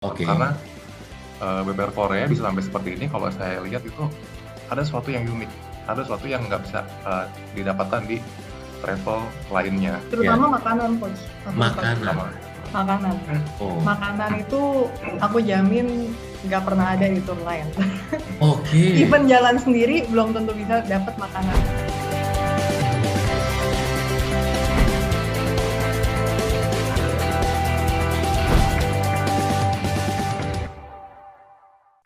[0.00, 0.24] Oke.
[0.24, 0.56] Karena
[1.44, 4.08] uh, BPR Korea bisa sampai seperti ini kalau saya lihat itu
[4.72, 5.52] ada sesuatu yang unik,
[5.92, 8.16] ada sesuatu yang nggak bisa uh, didapatkan di
[8.80, 10.00] travel lainnya.
[10.08, 11.20] Terutama makanan, coach.
[11.52, 12.16] Makanan.
[12.72, 13.14] Makanan.
[13.60, 13.76] Oh.
[13.84, 14.88] Makanan itu
[15.20, 16.08] aku jamin
[16.48, 17.68] nggak pernah ada di tour lain.
[18.40, 18.96] Oke.
[19.04, 21.89] Even jalan sendiri belum tentu bisa dapat makanan.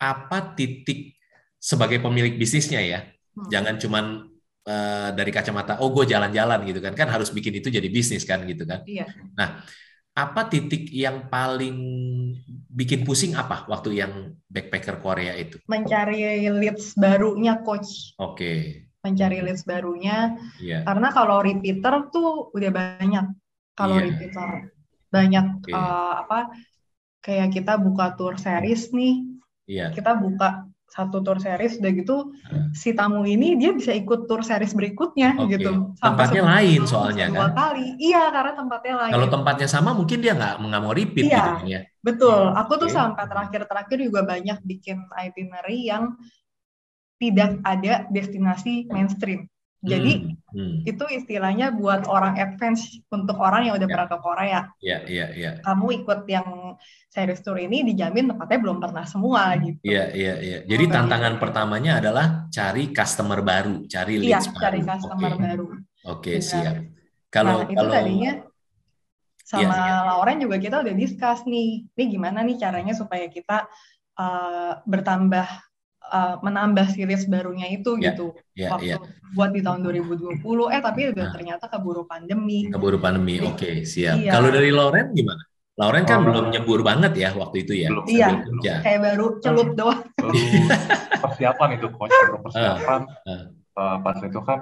[0.05, 1.17] Apa titik
[1.57, 2.99] sebagai pemilik bisnisnya ya?
[3.33, 3.49] Hmm.
[3.49, 4.05] Jangan cuman
[4.69, 8.45] eh, dari kacamata oh gue jalan-jalan gitu kan kan harus bikin itu jadi bisnis kan
[8.45, 8.85] gitu kan.
[8.85, 9.09] Iya.
[10.15, 11.75] Apa titik yang paling
[12.71, 15.59] bikin pusing apa waktu yang backpacker Korea itu?
[15.67, 18.15] Mencari leads barunya, coach.
[18.15, 18.87] Oke.
[19.03, 20.39] Mencari leads barunya.
[20.63, 20.87] Iya.
[20.87, 23.25] Karena kalau repeater tuh udah banyak.
[23.75, 24.05] Kalau Iya.
[24.07, 24.49] repeater
[25.11, 25.71] banyak Oke.
[25.75, 26.39] eh, apa?
[27.19, 29.34] Kayak kita buka tour series nih.
[29.65, 29.89] Iya.
[29.91, 32.69] Kita buka satu tour series udah gitu Hmm.
[32.71, 35.57] si tamu ini dia bisa ikut tour series berikutnya Oke.
[35.57, 37.73] gitu Tempatnya lain soalnya dua kan?
[37.73, 41.35] kali iya karena tempatnya lain Kalau tempatnya sama mungkin dia nggak nggak mau repeat Iya.
[41.35, 41.81] gitu kan ya.
[41.99, 42.95] betul aku tuh Oke.
[42.95, 46.13] sampai terakhir-terakhir juga banyak bikin itinerary yang
[47.17, 49.49] tidak ada destinasi mainstream
[49.85, 50.75] jadi Hmm, hmm.
[50.83, 53.93] itu istilahnya buat orang advance untuk orang yang udah Ya.
[53.93, 55.51] pernah ke Korea Iya, iya, iya.
[55.61, 56.75] kamu ikut yang
[57.07, 60.59] series tour ini dijamin tempatnya belum pernah semua gitu Iya, iya, iya.
[60.65, 61.43] Jadi Oh, tantangan bagus.
[61.45, 64.89] pertamanya adalah cari customer baru, cari iya leads cari baru.
[64.89, 65.65] customer Oke, baru
[66.05, 66.43] Oke, Benar.
[66.43, 66.75] siap.
[67.29, 68.31] Kalau nah, itu kalau tadinya
[69.45, 73.69] sama Iya, Lauren juga kita udah discuss nih, ini gimana nih caranya supaya kita
[74.17, 75.45] uh, bertambah
[76.09, 78.35] uh, menambah series barunya itu Iya, gitu.
[78.53, 78.97] ya, Waktu ya,
[79.33, 81.33] buat di tahun 2020 eh tapi udah Nah.
[81.33, 82.69] ternyata keburu pandemi.
[82.69, 83.41] keburu pandemi.
[83.41, 84.19] Oke, siap.
[84.19, 84.31] Iya.
[84.33, 85.41] Kalau dari Lauren gimana?
[85.75, 86.31] Lauren kan Oh.
[86.31, 87.91] belum nyebur banget ya waktu itu ya.
[87.91, 88.05] Belum.
[88.07, 88.27] Iya.
[88.31, 88.73] Sambil kerja.
[88.79, 90.01] Kayak baru celup doang.
[91.25, 93.01] Persiapan itu coach, baru persiapan.
[93.27, 93.43] Ah.
[93.75, 94.59] Eh, pas itu kan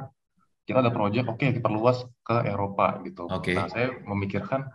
[0.63, 3.27] kita ada proyek, oke kita perluas ke Eropa gitu.
[3.29, 3.53] Oke.
[3.53, 4.65] Nah saya memikirkan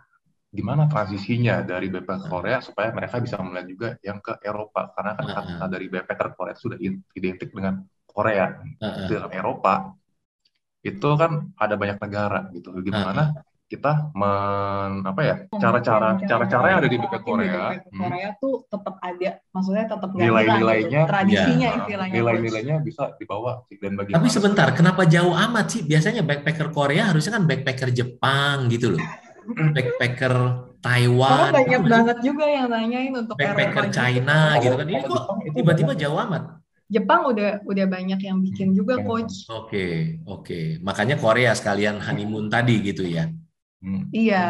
[0.49, 5.25] gimana transisinya dari backpacker Korea supaya mereka bisa melihat juga yang ke Eropa karena kan
[5.29, 6.79] kata dari backpacker Korea itu sudah
[7.13, 9.05] identik dengan Korea ah.
[9.05, 9.93] di dalam Eropa
[10.81, 12.73] itu kan ada banyak negara gitu.
[12.81, 18.65] Gimana kita men apa ya cara-cara cara-cara yang ada di backpacker Korea hmm, Korea tuh
[18.65, 21.01] tetap ada, maksudnya tetap Nilai-nilainya.
[21.05, 22.13] Tradisinya Nah, istilahnya.
[22.17, 25.81] nilai-nilainya bisa dibawa dan bagaimana Tapi sebentar, kenapa jauh amat sih?
[25.85, 29.28] Biasanya backpacker Korea harusnya kan backpacker Jepang gitu loh.
[29.49, 31.91] Backpacker Karena Taiwan, banyak nggak sih?
[31.91, 33.95] banget juga yang nanyain untuk backpacker Eropa.
[33.95, 34.85] China gitu kan.
[34.87, 36.01] Ini kok tiba-tiba banyak.
[36.01, 36.43] jauh amat?
[36.89, 39.05] Jepang udah udah banyak yang bikin juga Hmm.
[39.05, 39.45] coach.
[39.47, 39.85] Oke,
[40.23, 40.79] oke.
[40.81, 43.27] Makanya Korea sekalian honeymoon tadi gitu ya.
[43.79, 44.09] Hmm.
[44.09, 44.45] Iya,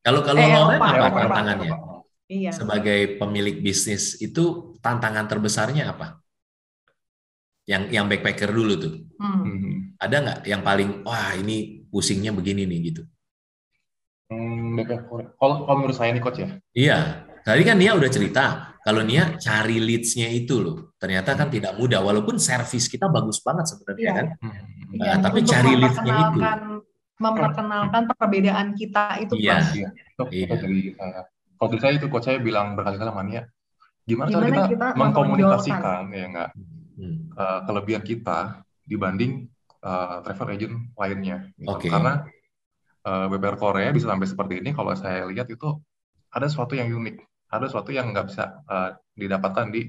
[0.00, 1.70] Kalau kalau Eh, Lauren apa Eropa, tantangannya?
[1.70, 1.94] Eropa.
[2.26, 2.50] iya.
[2.50, 4.44] Sebagai pemilik bisnis itu
[4.78, 6.22] tantangan terbesarnya apa?
[7.66, 8.94] Yang yang backpacker dulu tuh.
[9.18, 9.42] Hmm.
[9.42, 9.76] Hmm.
[9.98, 13.02] Ada nggak yang paling wah ini pusingnya begini nih gitu?
[14.26, 14.74] Hmm.
[15.38, 16.98] Kalau kalau menurut saya nih coach ya, Iya,
[17.40, 18.44] tadi kan Nia udah cerita
[18.82, 20.76] kalau Nia cari leads-nya itu loh.
[20.98, 24.12] Ternyata kan tidak mudah walaupun servis kita bagus banget sebenarnya Iya.
[24.12, 24.26] kan.
[24.42, 24.50] Hmm.
[24.50, 26.38] Nah, Iya, tapi cari leads-nya itu.
[26.42, 26.60] memperkenalkan
[27.16, 29.56] memperkenalkan perbedaan kita itu Iya.
[29.72, 30.46] Iya, itu, Iya.
[30.52, 31.20] dari saya.
[31.56, 33.42] Kalau dari saya itu coach saya bilang berkali-kali sama Nia,
[34.04, 36.50] gimana, cara Gimana kita, kita mengkomunikasikan ya enggak
[36.96, 37.28] Hmm.
[37.30, 38.38] eh, kelebihan kita
[38.82, 39.32] dibanding
[39.78, 41.70] eh, travel agent lainnya gitu.
[41.70, 41.86] Oke.
[41.86, 42.26] Karena
[43.06, 45.78] eh, BPR Korea bisa sampai seperti ini kalau saya lihat itu
[46.34, 47.16] ada sesuatu yang unik,
[47.54, 49.82] ada sesuatu yang nggak bisa eh, didapatkan di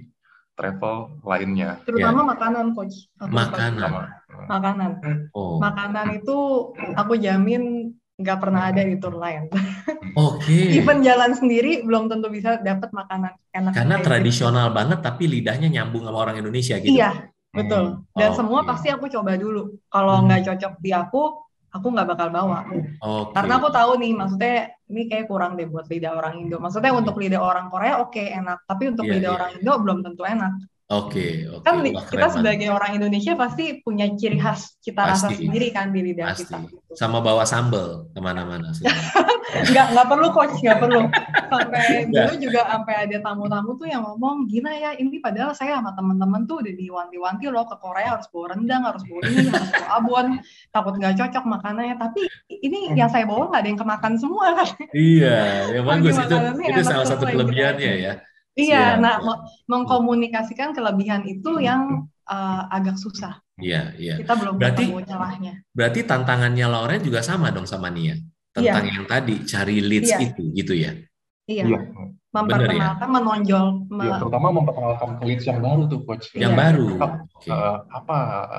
[0.57, 1.77] travel lainnya.
[1.85, 3.09] Terutama makanan coach.
[3.21, 3.91] Aku Makanan.
[4.49, 4.91] Makanan.
[5.37, 6.37] Oh, Makanan itu
[6.97, 9.45] aku jamin nggak pernah ada di tour lain.
[10.17, 10.57] oke.
[10.73, 13.71] Even jalan sendiri belum tentu bisa dapat makanan enak.
[13.77, 14.07] Karena kayak gitu.
[14.09, 16.97] tradisional banget tapi lidahnya nyambung sama orang Indonesia gitu.
[16.97, 18.01] Iya, betul.
[18.17, 18.69] Dan Oh, semua iya.
[18.73, 19.77] pasti aku coba dulu.
[19.93, 20.25] Kalau Hmm.
[20.25, 21.21] nggak cocok di aku,
[21.77, 22.65] aku nggak bakal bawa.
[22.99, 23.33] Oke.
[23.37, 24.55] Karena aku tahu nih, maksudnya
[24.89, 26.57] ini kayak kurang deh buat lidah orang Indo.
[26.57, 29.37] Maksudnya untuk lidah orang Korea oke enak, tapi untuk Iya, lidah iya.
[29.37, 30.53] orang Indo belum tentu enak.
[30.87, 31.67] Oke, oke.
[31.67, 32.35] Kan li- Wah, keren kita banget.
[32.39, 35.43] sebagai orang Indonesia pasti punya ciri khas rasa Pasti.
[35.43, 36.47] sendiri kan di lidah Pasti.
[36.47, 36.63] kita.
[36.63, 36.79] Gitu.
[36.95, 38.71] sama bawa sambel ke mana-mana.
[39.47, 41.11] Nggak nggak perlu coach, nggak perlu.
[41.47, 45.91] Sampai dulu juga sampai ada tamu-tamu tuh yang ngomong gila ya ini padahal saya sama
[45.91, 49.87] teman-teman tuh udah diwanti-wanti loh ke Korea harus bawa rendang, harus bawa ini, harus bawa
[49.93, 50.27] abon,
[50.71, 51.95] takut nggak cocok makanannya.
[51.95, 54.69] Tapi ini yang saya bawa nggak ada yang kemakan semua kan.
[54.95, 56.35] iya, ya bagus itu.
[56.63, 58.13] Itu salah satu kelebihannya ya.
[58.57, 59.15] Iya, Siap, nah
[59.69, 63.37] mengkomunikasikan kelebihan itu yang uh, agak susah.
[63.57, 64.17] Iya, iya.
[64.17, 65.53] Kita belum Berarti- ketemu celahnya.
[65.71, 68.17] Berarti tantangannya Lauren juga sama dong sama Nia.
[68.49, 70.17] Tentang yang tadi cari leads Iya.
[70.25, 70.97] itu gitu ya.
[71.47, 71.79] Iya, Iya,
[72.27, 76.27] memperkenalkan, menonjol, me- iya, terutama memperkenalkan ke leads yang baru tuh coach.
[76.35, 76.59] Yang Iya.
[76.59, 76.87] baru.
[76.99, 77.47] Apa, Oke.
[77.49, 78.17] eh, apa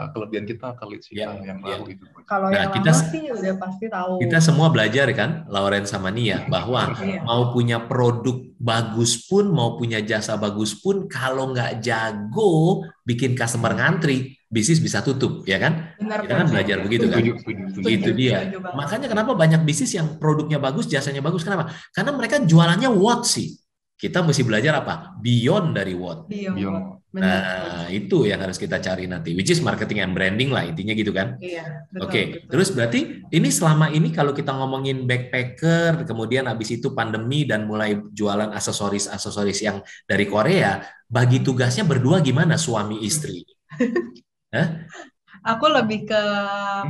[0.08, 1.66] kelebihan kita ke leads kita Iya, yang iya.
[1.68, 2.24] baru itu coach.
[2.24, 4.12] kalau Nah, yang kita- lama sih udah pasti tahu.
[4.18, 7.20] Kita semua belajar kan, Lauren sama Nia, bahwa Iya.
[7.22, 13.72] mau punya produk bagus pun, mau punya jasa bagus pun, kalau nggak jago bikin customer
[13.78, 15.94] ngantri, bisnis bisa tutup, ya kan?
[15.96, 17.22] Benar Kita kan belajar begitu kan?
[17.86, 18.50] Itu dia.
[18.50, 18.74] banget.
[18.74, 21.70] Makanya kenapa banyak bisnis yang produknya bagus, jasanya bagus, kenapa?
[21.94, 23.54] Karena mereka jualannya what sih?
[23.98, 25.18] Kita mesti belajar apa?
[25.18, 26.26] Beyond dari what.
[26.30, 26.97] Iya, Beyond.
[27.08, 27.24] Benar.
[27.24, 31.08] Nah, itu yang harus kita cari nanti, which is marketing and branding lah, intinya gitu
[31.10, 31.40] kan?
[31.40, 32.48] Iya, betul, Oke, betul.
[32.52, 33.00] terus berarti
[33.32, 39.58] ini selama ini kalau kita ngomongin backpacker, kemudian habis itu pandemi dan mulai jualan aksesoris-aksesoris
[39.64, 43.40] yang dari Korea, bagi tugasnya berdua gimana suami istri?
[45.44, 46.22] Aku lebih ke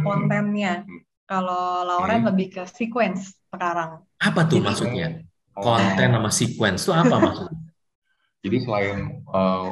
[0.02, 0.82] kontennya.
[1.28, 2.28] Kalau Lauren Hmm.
[2.32, 4.00] lebih ke sequence sekarang.
[4.16, 5.08] Apa tuh Jadi- maksudnya?
[5.52, 7.58] Oh, Konten sama sequence itu apa maksudnya?
[8.46, 9.66] Jadi selain eh,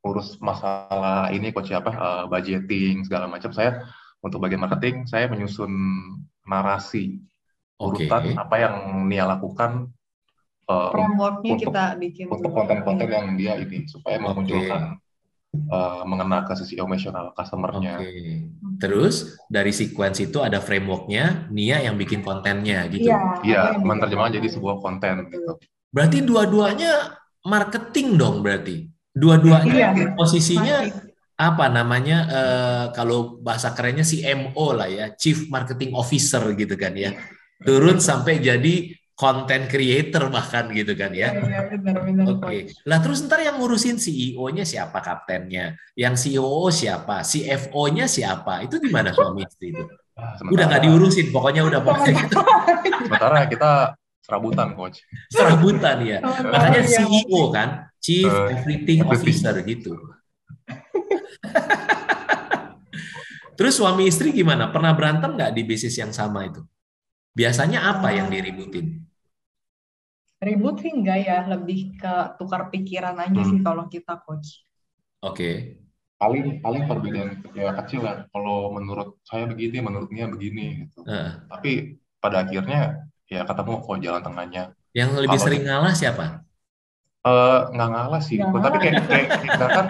[0.00, 3.84] urus masalah ini coach apa eh, budgeting segala macam, saya
[4.24, 5.72] untuk bagian marketing saya menyusun
[6.44, 7.20] narasi
[7.80, 8.04] Oke.
[8.04, 8.74] urutan apa yang
[9.08, 9.92] Nia lakukan
[10.68, 12.24] eh, Frameworknya untuk- kita bikin.
[12.28, 14.96] untuk konten-konten yang dia ini supaya memunculkan
[15.50, 17.98] eh, mengena ke sisi emosional customer-nya.
[18.00, 18.46] Oke.
[18.80, 23.10] Terus dari sequence itu ada frameworknya, Nia yang bikin kontennya gitu.
[23.10, 23.18] Iya.
[23.42, 25.58] Aku yang menerjemahkan jadi sebuah konten gitu.
[25.90, 28.86] Berarti dua-duanya marketing dong berarti.
[29.10, 29.90] Dua-duanya Iya.
[30.14, 31.10] posisinya Masih.
[31.34, 37.16] apa namanya eh, kalau bahasa kerennya CMO lah ya, Chief Marketing Officer gitu kan ya.
[37.60, 41.34] Turun sampai jadi content creator bahkan gitu kan ya.
[41.34, 41.60] Iya.
[42.30, 42.72] Oke.
[42.86, 45.76] Lah terus ntar yang ngurusin CEO-nya siapa kaptennya?
[45.92, 47.20] Yang COO siapa?
[47.20, 48.64] CFO-nya siapa?
[48.64, 49.84] Itu di mana suami istri itu?
[50.16, 52.36] Ah, Udah sementara- nggak diurusin, pokoknya udah pokoknya gitu.
[53.04, 53.70] Sementara kita
[54.30, 55.02] serabutan coach.
[55.26, 56.18] serabutan ya.
[56.22, 57.02] Makanya Iya.
[57.02, 57.68] CEO kan,
[57.98, 59.10] Chief Eh, Everything everything.
[59.10, 59.92] Officer gitu.
[63.58, 64.70] Terus suami istri gimana?
[64.70, 66.64] Pernah berantem nggak di bisnis yang sama itu?
[67.36, 69.04] Biasanya apa yang diributin?
[70.40, 73.66] Ribut sih enggak ya, lebih ke tukar pikiran aja sih Hmm.
[73.66, 74.64] kalau kita coach.
[75.20, 75.76] Oke,
[76.16, 78.28] Paling paling perbedaan ya kecil lah.
[78.28, 81.00] Kalau menurut saya begini, menurutnya begini gitu.
[81.08, 81.48] Heeh.
[81.48, 81.70] Tapi
[82.20, 84.62] pada akhirnya ya ketemu kok jalan tengahnya.
[84.90, 86.24] yang lebih Kalau- sering ngalah siapa?
[87.20, 89.86] Eh nggak ngalah sih, Nggak tapi kayak kayak kita kan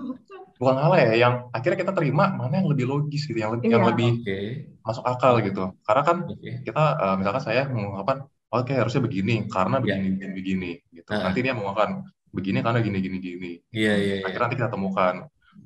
[0.58, 3.82] bukan ngalah ya, yang akhirnya kita terima mana yang lebih logis gitu, yang lebih yang
[3.84, 3.90] Iya.
[3.92, 4.38] lebih Oke,
[4.80, 5.64] masuk akal gitu.
[5.84, 8.18] Karena kan oke, kita eh, misalkan saya mengungkapkan
[8.48, 10.00] oke harusnya begini karena Iya.
[10.00, 11.10] begini begini begini gitu.
[11.12, 11.28] Ah.
[11.28, 11.90] Nanti dia mengungkapkan
[12.30, 13.52] begini karena gini gini gini.
[13.70, 14.24] iya iya iya.
[14.24, 15.14] Akhirnya nanti kita temukan.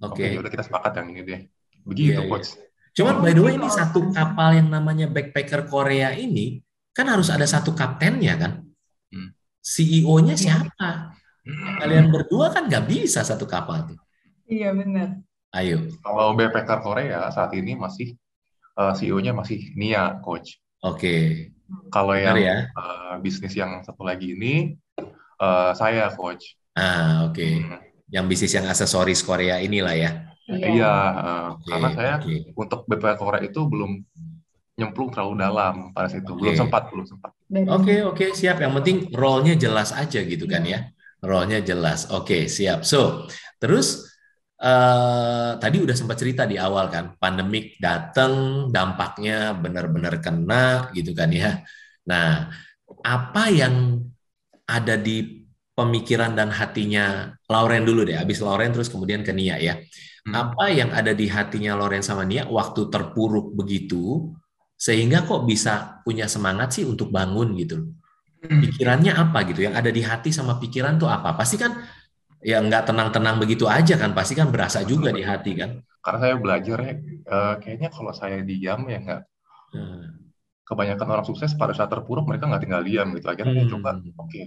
[0.02, 0.40] Oke, Oke.
[0.40, 1.40] udah kita sepakat yang ini deh.
[1.84, 2.30] Begitu Iya, iya.
[2.30, 2.48] coach.
[2.92, 6.60] Cuman by the way ini satu kapal yang namanya backpacker Korea ini
[6.92, 8.52] kan harus ada satu kaptennya kan?
[9.12, 9.32] Hmm.
[9.62, 11.16] CEO-nya siapa?
[11.80, 13.98] Kalian berdua kan nggak bisa satu kapal tuh.
[14.46, 15.18] Iya benar.
[15.52, 18.14] Ayo, Kalau backpacker Korea saat ini masih
[18.78, 20.60] eh, CEO-nya masih Nia coach.
[20.80, 21.16] oke.
[21.88, 22.56] Kalau Benar yang ya.
[22.68, 24.76] eh, bisnis yang satu lagi ini
[25.40, 26.56] eh, saya coach.
[26.76, 27.44] Ah, oke.
[27.44, 27.80] Hmm,
[28.12, 30.10] Yang bisnis yang aksesoris Korea inilah ya.
[30.52, 32.34] Iya, eh, Oke, karena saya oke.
[32.58, 33.90] untuk BPK Korea itu belum
[34.82, 36.34] nyemplung terlalu dalam pada situ.
[36.34, 36.58] Belum Oke.
[36.58, 37.30] sempat, belum sempat.
[37.70, 38.58] Oke, oke, siap.
[38.58, 40.90] Yang penting role-nya jelas aja gitu kan ya.
[41.22, 42.10] Role-nya jelas.
[42.10, 42.82] Oke, siap.
[42.82, 43.30] So,
[43.62, 44.10] terus
[44.58, 51.30] eh, tadi udah sempat cerita di awal kan, pandemik datang, dampaknya benar-benar kena gitu kan
[51.30, 51.62] ya.
[52.10, 52.50] Nah,
[53.02, 54.02] apa yang
[54.66, 59.74] ada di pemikiran dan hatinya Lauren dulu deh, habis Lauren terus kemudian ke Nia ya.
[60.22, 60.32] Hmm.
[60.38, 64.30] Apa yang ada di hatinya Lauren sama Nia waktu terpuruk begitu,
[64.82, 67.76] sehingga kok bisa punya semangat sih untuk bangun gitu.
[68.42, 71.38] Pikirannya apa gitu, yang ada di hati sama pikiran tuh apa?
[71.38, 71.70] Pasti kan
[72.42, 75.70] ya nggak tenang-tenang begitu aja kan, pasti kan berasa juga di hati kan.
[76.02, 79.22] Karena saya belajar ya, eh, kayaknya kalau saya diam ya nggak.
[79.78, 80.04] Hmm.
[80.66, 83.26] Kebanyakan orang sukses pada saat terpuruk mereka nggak tinggal diam gitu.
[83.30, 83.74] Akhirnya saya Hmm.
[83.78, 83.90] coba,
[84.26, 84.40] oke,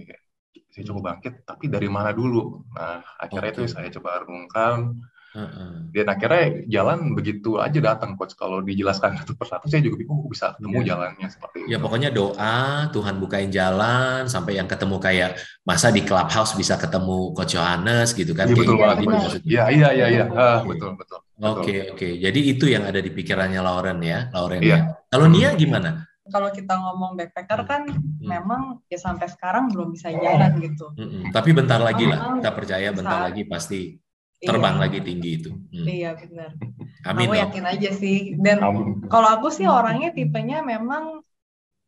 [0.68, 2.68] saya coba bangkit, tapi dari mana dulu?
[2.76, 3.64] Nah, akhirnya Oke.
[3.64, 5.00] itu saya coba renungkan.
[5.36, 5.70] Heeh.
[5.92, 8.32] Dan akhirnya jalan begitu aja datang, coach.
[8.32, 10.86] Kalau dijelaskan satu persatu, saya juga bingung kok bisa ketemu Iya.
[10.88, 11.68] jalannya seperti itu.
[11.68, 12.56] Ya pokoknya doa,
[12.88, 15.30] Tuhan bukain jalan sampai yang ketemu kayak
[15.62, 18.48] masa di clubhouse bisa ketemu Coach Yohanes gitu kan.
[18.48, 19.44] Iya betul gitu banget, gitu.
[19.44, 20.24] Iya, iya, iya, iya.
[20.32, 21.20] Ah, betul, betul.
[21.36, 22.08] Oke, oke.
[22.16, 24.72] Jadi itu yang ada di pikirannya Lauren ya, Lauren Iya.
[24.72, 24.78] ya.
[25.12, 26.08] Kalau Nia gimana?
[26.26, 28.26] Kalau kita ngomong backpacker kan Hmm.
[28.26, 30.90] memang ya sampai sekarang belum bisa jalan gitu.
[30.98, 31.30] Mm-mm.
[31.30, 33.94] Tapi bentar lagi lah, kita percaya bentar lagi pasti
[34.42, 34.82] terbang Iya.
[34.82, 35.50] lagi tinggi itu.
[35.52, 35.86] Hmm.
[35.86, 36.50] Iya benar.
[37.08, 37.26] Amin.
[37.28, 37.42] Aku dong.
[37.46, 38.18] yakin aja sih.
[38.36, 39.08] Dan Amin.
[39.08, 41.24] kalau aku sih orangnya tipenya memang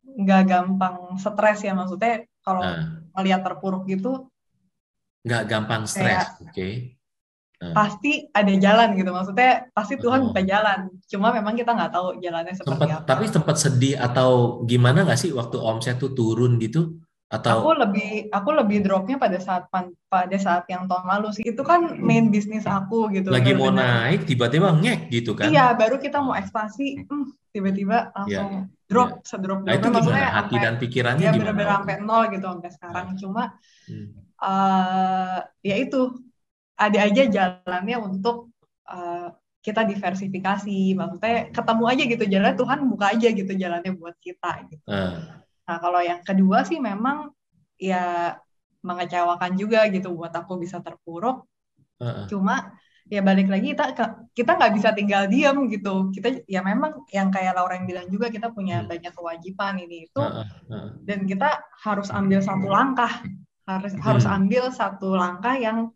[0.09, 3.05] nggak gampang stres ya maksudnya kalau nah.
[3.13, 4.25] melihat terpuruk gitu
[5.27, 6.51] nggak gampang stres, oke?
[6.55, 6.95] Okay.
[7.59, 7.75] Nah.
[7.75, 10.25] Pasti ada jalan gitu, maksudnya pasti Tuhan oh.
[10.31, 10.87] buka jalan.
[11.11, 13.03] Cuma memang kita nggak tahu jalannya seperti sempet, apa.
[13.03, 16.95] Tapi sempat sedih atau gimana nggak sih waktu omset tuh turun gitu?
[17.29, 19.69] Atau aku lebih aku lebih dropnya pada saat
[20.09, 21.43] pada saat yang tahun lalu sih.
[21.45, 23.29] Itu kan main bisnis aku gitu.
[23.29, 25.53] Lagi mau naik tiba-tiba ngek gitu kan?
[25.53, 28.89] Iya, baru kita mau ekspansi, hmm, tiba-tiba langsung yeah.
[28.89, 29.25] drop, yeah.
[29.29, 31.41] sedrop nah, itu gimana hati sampai, dan pikirannya ya, gimana?
[31.53, 33.05] benar-benar sampai nol gitu sampai sekarang.
[33.13, 33.17] Nah.
[33.21, 33.43] Cuma
[33.85, 36.15] hmm uh, ya itu
[36.79, 38.55] ada aja jalannya untuk
[38.87, 44.51] uh, kita diversifikasi maksudnya ketemu aja gitu jalan Tuhan buka aja gitu jalannya buat kita
[44.71, 45.43] gitu uh.
[45.69, 47.29] Nah kalau yang kedua sih memang
[47.77, 48.33] ya
[48.81, 51.45] mengecewakan juga gitu buat aku bisa terpuruk
[52.01, 52.25] uh.
[52.25, 52.73] cuma
[53.09, 53.93] ya balik lagi kita
[54.33, 58.33] kita nggak bisa tinggal diam gitu kita ya memang yang kayak Laura yang bilang juga
[58.33, 58.89] kita punya hmm.
[58.89, 60.89] banyak kewajiban ini itu uh, uh.
[61.05, 63.21] dan kita harus ambil satu langkah
[63.65, 64.01] harus hmm.
[64.01, 65.93] harus ambil satu langkah yang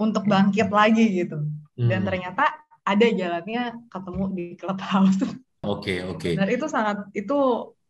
[0.00, 1.48] untuk bangkit lagi gitu
[1.80, 1.88] hmm.
[1.88, 2.44] dan ternyata
[2.84, 6.32] ada jalannya ketemu di clubhouse oke okay, oke okay.
[6.32, 7.36] dan itu sangat itu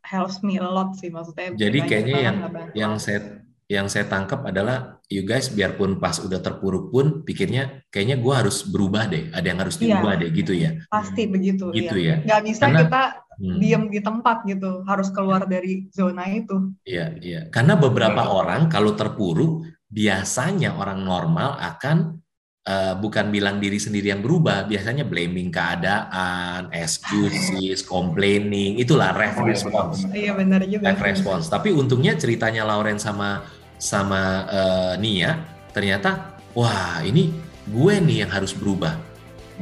[0.08, 2.36] helps me a lot sih maksudnya jadi kayaknya yang
[2.72, 8.16] yang saya yang saya tangkap adalah you guys biarpun pas udah terpuruk pun pikirnya kayaknya
[8.16, 10.00] gue harus berubah deh ada yang harus iya.
[10.00, 10.20] diubah yeah.
[10.24, 12.24] deh gitu ya pasti begitu gitu iya.
[12.24, 13.02] ya nggak bisa Karena, kita
[13.36, 13.58] hmm.
[13.60, 18.32] diem di tempat gitu harus keluar dari zona itu iya iya karena beberapa hmm.
[18.32, 22.24] orang kalau terpuruk biasanya orang normal akan
[22.68, 30.04] uh, bukan bilang diri sendiri yang berubah biasanya blaming keadaan excuses complaining itulah ref response
[30.12, 30.92] iya benar juga.
[30.92, 33.48] Ref response tapi untungnya ceritanya Lauren sama
[33.80, 35.40] sama uh, Nia
[35.72, 38.96] ternyata wah ini gue nih yang harus berubah.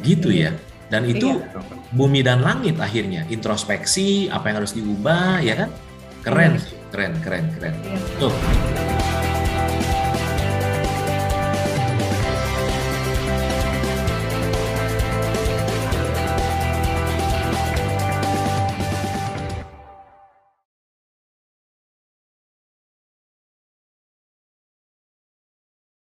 [0.00, 0.54] Gitu ya.
[0.86, 1.60] Dan itu iya.
[1.90, 3.26] bumi dan langit akhirnya.
[3.26, 5.70] Introspeksi apa yang harus diubah ya kan?
[6.22, 6.62] Keren iya.
[6.94, 7.74] keren keren keren.
[7.82, 7.98] Iya.
[8.22, 8.85] tuh